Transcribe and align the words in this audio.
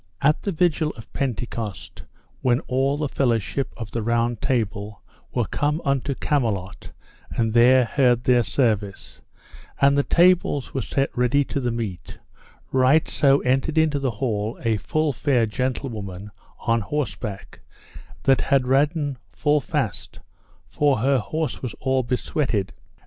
At 0.19 0.41
the 0.41 0.51
vigil 0.51 0.89
of 0.97 1.13
Pentecost, 1.13 2.05
when 2.41 2.59
all 2.61 2.97
the 2.97 3.07
fellowship 3.07 3.71
of 3.77 3.91
the 3.91 4.01
Round 4.01 4.41
Table 4.41 5.03
were 5.31 5.45
come 5.45 5.79
unto 5.85 6.15
Camelot 6.15 6.91
and 7.29 7.53
there 7.53 7.85
heard 7.85 8.23
their 8.23 8.41
service, 8.41 9.21
and 9.79 9.95
the 9.95 10.01
tables 10.01 10.73
were 10.73 10.81
set 10.81 11.15
ready 11.15 11.43
to 11.45 11.59
the 11.59 11.69
meat, 11.69 12.17
right 12.71 13.07
so 13.07 13.41
entered 13.41 13.77
into 13.77 13.99
the 13.99 14.09
hall 14.17 14.57
a 14.63 14.77
full 14.77 15.13
fair 15.13 15.45
gentlewoman 15.45 16.31
on 16.61 16.81
horseback, 16.81 17.59
that 18.23 18.41
had 18.41 18.65
ridden 18.65 19.19
full 19.31 19.59
fast, 19.61 20.19
for 20.67 20.97
her 20.97 21.19
horse 21.19 21.61
was 21.61 21.75
all 21.79 22.01
besweated. 22.03 22.71